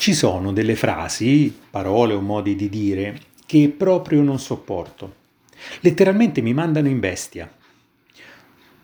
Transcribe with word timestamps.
Ci 0.00 0.14
sono 0.14 0.52
delle 0.52 0.76
frasi, 0.76 1.52
parole 1.70 2.14
o 2.14 2.20
modi 2.20 2.54
di 2.54 2.68
dire 2.68 3.18
che 3.44 3.68
proprio 3.76 4.22
non 4.22 4.38
sopporto. 4.38 5.14
Letteralmente 5.80 6.40
mi 6.40 6.54
mandano 6.54 6.86
in 6.86 7.00
bestia. 7.00 7.52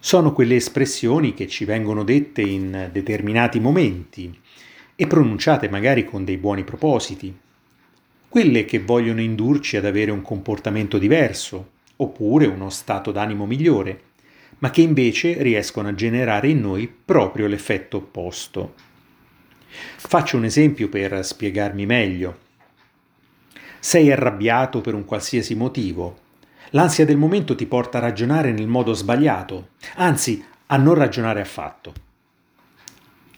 Sono 0.01 0.33
quelle 0.33 0.57
espressioni 0.57 1.33
che 1.33 1.47
ci 1.47 1.65
vengono 1.65 2.03
dette 2.03 2.43
in 2.43 2.91
determinati 2.91 3.61
momenti 3.61 4.37
e 4.97 5.07
pronunciate 5.07 5.69
magari 5.69 6.05
con 6.05 6.25
dei 6.25 6.37
buoni 6.37 6.65
propositi. 6.65 7.33
Quelle 8.29 8.65
che 8.65 8.81
vogliono 8.81 9.21
indurci 9.21 9.77
ad 9.77 9.85
avere 9.85 10.11
un 10.11 10.21
comportamento 10.21 10.99
diverso 10.99 11.71
oppure 11.95 12.47
uno 12.47 12.71
stato 12.71 13.13
d'animo 13.13 13.47
migliore, 13.47 14.01
ma 14.59 14.71
che 14.71 14.81
invece 14.81 15.41
riescono 15.45 15.87
a 15.87 15.95
generare 15.95 16.49
in 16.49 16.61
noi 16.61 16.93
proprio 16.93 17.47
l'effetto 17.47 17.99
opposto. 17.99 18.94
Faccio 19.97 20.37
un 20.37 20.45
esempio 20.45 20.89
per 20.89 21.25
spiegarmi 21.25 21.87
meglio. 21.87 22.39
Sei 23.79 24.11
arrabbiato 24.11 24.81
per 24.81 24.95
un 24.95 25.05
qualsiasi 25.05 25.55
motivo. 25.55 26.19
L'ansia 26.71 27.05
del 27.05 27.17
momento 27.17 27.55
ti 27.55 27.67
porta 27.67 27.99
a 27.99 28.01
ragionare 28.01 28.51
nel 28.53 28.67
modo 28.67 28.95
sbagliato, 28.95 29.69
anzi 29.97 30.45
a 30.67 30.77
non 30.77 30.95
ragionare 30.95 31.41
affatto. 31.41 31.93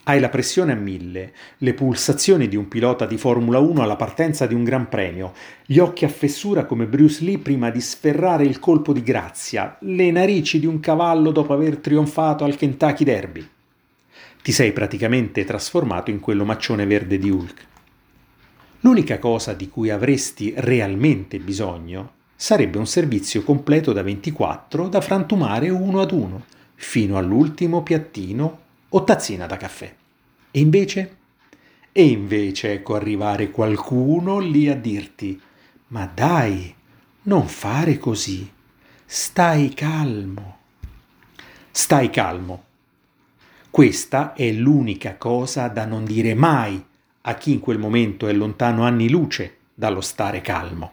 Hai 0.04 0.20
la 0.20 0.28
pressione 0.28 0.70
a 0.70 0.77
mille, 0.77 1.32
le 1.58 1.74
pulsazioni 1.74 2.46
di 2.46 2.55
un 2.55 2.68
pilota 2.68 3.06
di 3.06 3.16
Formula 3.16 3.58
1 3.58 3.82
alla 3.82 3.96
partenza 3.96 4.46
di 4.46 4.55
un 4.55 4.62
Gran 4.62 4.88
Premio, 4.88 5.32
gli 5.64 5.78
occhi 5.78 6.05
a 6.05 6.08
fessura 6.08 6.64
come 6.64 6.86
Bruce 6.86 7.24
Lee 7.24 7.38
prima 7.38 7.70
di 7.70 7.80
sferrare 7.80 8.44
il 8.44 8.60
colpo 8.60 8.92
di 8.92 9.02
grazia, 9.02 9.77
le 9.80 10.12
narici 10.12 10.60
di 10.60 10.66
un 10.66 10.78
cavallo 10.78 11.32
dopo 11.32 11.52
aver 11.52 11.78
trionfato 11.78 12.44
al 12.44 12.55
Kentucky 12.55 13.02
Derby. 13.02 13.48
Ti 14.46 14.52
sei 14.52 14.70
praticamente 14.70 15.45
trasformato 15.45 16.12
in 16.12 16.20
quell'omaccione 16.20 16.86
verde 16.86 17.18
di 17.18 17.30
Hulk. 17.30 17.66
L'unica 18.82 19.19
cosa 19.19 19.55
di 19.55 19.69
cui 19.69 19.91
avresti 19.91 20.55
realmente 20.56 21.41
bisogno 21.41 22.12
sarebbe 22.36 22.78
un 22.78 22.86
servizio 22.86 23.42
completo 23.42 23.92
da 23.92 24.05
24 24.05 24.86
da 24.86 25.00
frantumare 25.00 25.69
uno 25.69 26.00
ad 26.00 26.12
uno, 26.12 26.44
fino 26.77 27.19
all'ultimo 27.19 27.83
piattino 27.83 28.61
o 28.89 29.02
tazzina 29.02 29.47
da 29.47 29.56
caffè. 29.56 29.92
E 30.52 30.61
invece? 30.61 31.17
E 31.91 32.05
invece 32.05 32.74
ecco 32.74 32.94
arrivare 32.94 33.50
qualcuno 33.50 34.39
lì 34.39 34.69
a 34.69 34.77
dirti, 34.77 35.41
ma 35.89 36.06
dai, 36.06 36.72
non 37.22 37.48
fare 37.48 37.98
così, 37.98 38.48
stai 39.05 39.70
calmo. 39.70 40.58
Stai 41.72 42.11
calmo 42.11 42.66
questa 43.77 44.32
è 44.32 44.50
l'unica 44.52 45.16
cosa 45.16 45.69
da 45.69 45.84
non 45.84 46.06
dire 46.06 46.32
mai 46.32 46.82
a 47.20 47.34
chi 47.34 47.52
in 47.52 47.60
quel 47.60 47.77
momento 47.77 48.27
è 48.27 48.33
lontano 48.33 48.84
anni 48.84 49.10
luce 49.10 49.56
dallo 49.74 50.00
stare 50.00 50.41
calmo. 50.41 50.92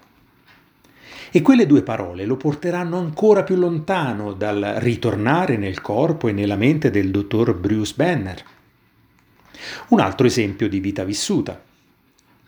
E 1.31 1.41
quelle 1.41 1.65
due 1.65 1.81
parole 1.81 2.25
lo 2.25 2.35
porteranno 2.35 2.97
ancora 2.97 3.43
più 3.43 3.55
lontano 3.55 4.33
dal 4.33 4.79
ritornare 4.79 5.55
nel 5.55 5.79
corpo 5.79 6.27
e 6.27 6.33
nella 6.33 6.57
mente 6.57 6.91
del 6.91 7.09
dottor 7.09 7.55
Bruce 7.55 7.93
Banner. 7.95 8.43
Un 9.87 10.01
altro 10.01 10.27
esempio 10.27 10.67
di 10.67 10.81
vita 10.81 11.05
vissuta. 11.05 11.63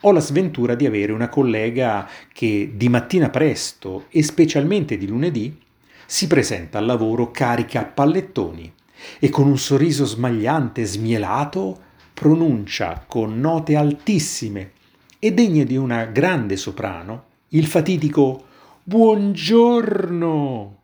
Ho 0.02 0.12
la 0.12 0.20
sventura 0.20 0.76
di 0.76 0.86
avere 0.86 1.14
una 1.14 1.30
collega 1.30 2.10
che 2.34 2.74
di 2.76 2.90
mattina 2.90 3.30
presto 3.30 4.08
e 4.10 4.22
specialmente 4.22 4.98
di 4.98 5.08
lunedì 5.08 5.58
si 6.06 6.28
presenta 6.28 6.80
al 6.80 6.86
lavoro 6.86 7.32
carica 7.32 7.80
a 7.80 7.86
pallettoni 7.86 8.75
e 9.20 9.30
con 9.30 9.48
un 9.48 9.58
sorriso 9.58 10.06
smagliante 10.06 10.82
e 10.82 10.86
smielato 10.86 11.82
pronuncia 12.14 13.04
con 13.08 13.40
note 13.40 13.76
altissime 13.76 14.72
e 15.20 15.34
degne 15.34 15.66
di 15.66 15.76
una 15.76 16.06
grande 16.06 16.58
soprano 16.58 17.26
il 17.50 17.68
fatidico 17.68 18.46
Buongiorno. 18.84 20.80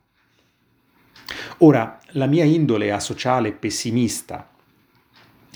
Ora, 1.59 1.99
la 2.14 2.26
mia 2.26 2.43
indole 2.43 2.92
asociale 2.92 3.52
pessimista, 3.52 4.49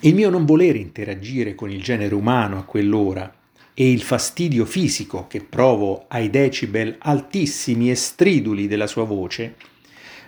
il 0.02 0.14
mio 0.14 0.30
non 0.30 0.46
volere 0.46 0.78
interagire 0.78 1.56
con 1.56 1.72
il 1.72 1.82
genere 1.82 2.14
umano 2.14 2.60
a 2.60 2.64
quell'ora 2.64 3.34
e 3.74 3.92
il 3.92 4.02
fastidio 4.02 4.66
fisico 4.66 5.26
che 5.28 5.42
provo 5.42 6.06
ai 6.08 6.30
decibel 6.30 6.96
altissimi 7.00 7.90
e 7.90 7.96
striduli 7.96 8.68
della 8.68 8.88
sua 8.88 9.04
voce, 9.04 9.56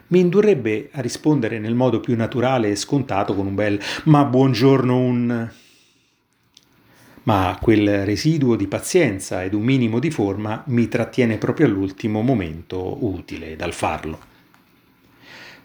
mi 0.07 0.19
indurrebbe 0.19 0.90
a 0.94 1.01
rispondere 1.01 1.59
nel 1.59 1.75
modo 1.75 2.00
più 2.00 2.16
naturale 2.16 2.69
e 2.69 2.75
scontato 2.75 3.35
con 3.35 3.47
un 3.47 3.56
bel 3.56 3.79
ma 4.06 4.23
buongiorno 4.23 4.97
un... 4.97 5.51
Ma 7.23 7.57
quel 7.62 8.06
residuo 8.06 8.56
di 8.56 8.68
pazienza 8.68 9.44
ed 9.44 9.53
un 9.53 9.63
minimo 9.63 10.00
di 10.00 10.09
forma 10.12 10.63
mi 10.68 10.88
trattiene 10.88 11.38
proprio 11.38 11.66
all'ultimo 11.66 12.22
momento 12.22 13.03
utile 13.06 13.57
dal 13.57 13.73
farlo. 13.73 14.18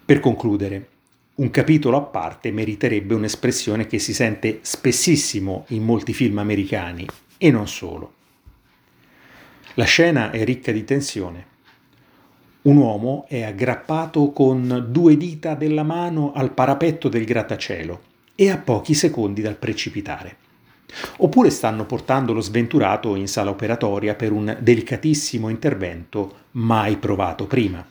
Per 0.04 0.18
concludere, 0.18 0.88
un 1.36 1.50
capitolo 1.50 1.96
a 1.96 2.02
parte 2.02 2.50
meriterebbe 2.50 3.14
un'espressione 3.14 3.86
che 3.86 4.00
si 4.00 4.12
sente 4.12 4.58
spessissimo 4.62 5.66
in 5.68 5.84
molti 5.84 6.12
film 6.12 6.38
americani 6.38 7.06
e 7.38 7.50
non 7.52 7.68
solo. 7.68 8.14
La 9.74 9.84
scena 9.84 10.32
è 10.32 10.42
ricca 10.42 10.72
di 10.72 10.82
tensione 10.82 11.50
un 12.62 12.76
uomo 12.76 13.24
è 13.28 13.42
aggrappato 13.42 14.30
con 14.30 14.86
due 14.88 15.16
dita 15.16 15.54
della 15.54 15.82
mano 15.82 16.32
al 16.32 16.52
parapetto 16.52 17.08
del 17.08 17.24
grattacielo 17.24 18.00
e 18.36 18.50
a 18.50 18.58
pochi 18.58 18.94
secondi 18.94 19.42
dal 19.42 19.56
precipitare. 19.56 20.36
Oppure 21.18 21.50
stanno 21.50 21.86
portando 21.86 22.32
lo 22.32 22.40
sventurato 22.40 23.16
in 23.16 23.26
sala 23.26 23.50
operatoria 23.50 24.14
per 24.14 24.30
un 24.30 24.56
delicatissimo 24.60 25.48
intervento 25.48 26.34
mai 26.52 26.98
provato 26.98 27.46
prima. 27.46 27.84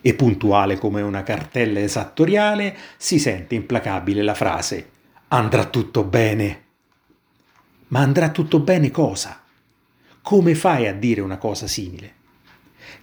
E 0.00 0.14
puntuale 0.14 0.78
come 0.78 1.00
una 1.02 1.22
cartella 1.22 1.80
esattoriale 1.80 2.76
si 2.96 3.18
sente 3.18 3.54
implacabile 3.54 4.22
la 4.22 4.34
frase 4.34 4.90
andrà 5.28 5.64
tutto 5.64 6.04
bene. 6.04 6.60
Ma 7.88 8.00
andrà 8.00 8.30
tutto 8.30 8.60
bene 8.60 8.90
cosa? 8.90 9.42
Come 10.20 10.54
fai 10.54 10.86
a 10.86 10.94
dire 10.94 11.22
una 11.22 11.38
cosa 11.38 11.66
simile? 11.66 12.20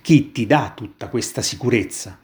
Chi 0.01 0.31
ti 0.31 0.45
dà 0.45 0.71
tutta 0.75 1.07
questa 1.07 1.41
sicurezza? 1.41 2.19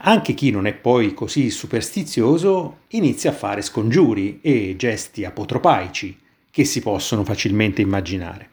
Anche 0.00 0.34
chi 0.34 0.50
non 0.50 0.66
è 0.66 0.74
poi 0.74 1.12
così 1.12 1.50
superstizioso 1.50 2.80
inizia 2.88 3.30
a 3.30 3.34
fare 3.34 3.62
scongiuri 3.62 4.38
e 4.40 4.76
gesti 4.76 5.24
apotropaici 5.24 6.16
che 6.50 6.64
si 6.64 6.80
possono 6.80 7.24
facilmente 7.24 7.82
immaginare. 7.82 8.48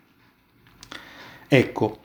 Ecco, 1.47 1.99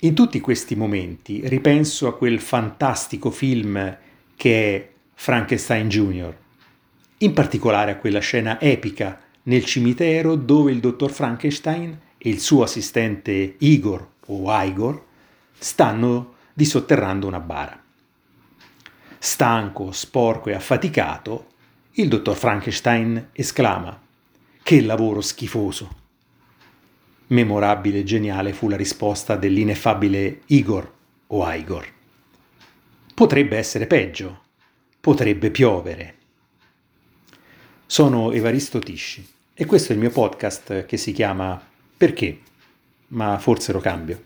in 0.00 0.14
tutti 0.14 0.40
questi 0.40 0.76
momenti 0.76 1.40
ripenso 1.48 2.06
a 2.06 2.16
quel 2.16 2.38
fantastico 2.38 3.30
film 3.30 3.98
che 4.36 4.76
è 4.76 4.90
Frankenstein 5.14 5.88
Jr., 5.88 6.36
in 7.18 7.32
particolare 7.32 7.92
a 7.92 7.96
quella 7.96 8.20
scena 8.20 8.60
epica 8.60 9.20
nel 9.44 9.64
cimitero 9.64 10.36
dove 10.36 10.70
il 10.70 10.80
dottor 10.80 11.10
Frankenstein 11.10 11.98
e 12.18 12.28
il 12.28 12.40
suo 12.40 12.62
assistente 12.62 13.56
Igor 13.58 14.14
o 14.26 14.62
Igor 14.62 15.04
stanno 15.58 16.34
disotterrando 16.52 17.26
una 17.26 17.40
bara. 17.40 17.82
Stanco, 19.18 19.92
sporco 19.92 20.50
e 20.50 20.54
affaticato, 20.54 21.46
il 21.92 22.08
dottor 22.08 22.36
Frankenstein 22.36 23.30
esclama 23.32 24.00
Che 24.62 24.82
lavoro 24.82 25.20
schifoso! 25.20 26.04
Memorabile 27.28 28.00
e 28.00 28.04
geniale 28.04 28.52
fu 28.52 28.68
la 28.68 28.76
risposta 28.76 29.34
dell'ineffabile 29.34 30.42
Igor 30.46 30.92
o 31.28 31.52
Igor. 31.52 31.92
Potrebbe 33.14 33.56
essere 33.56 33.86
peggio, 33.86 34.42
potrebbe 35.00 35.50
piovere. 35.50 36.14
Sono 37.86 38.30
Evaristo 38.32 38.78
Tisci 38.78 39.26
e 39.54 39.64
questo 39.64 39.92
è 39.92 39.94
il 39.94 40.00
mio 40.00 40.10
podcast 40.10 40.84
che 40.84 40.96
si 40.96 41.12
chiama 41.12 41.60
Perché? 41.96 42.40
Ma 43.08 43.38
forse 43.38 43.72
lo 43.72 43.80
cambio. 43.80 44.20